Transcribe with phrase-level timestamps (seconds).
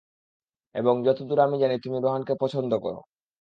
[0.75, 2.99] এবং যতদুর আমি জানি, তুমি রোহানকে পছন্দ করো।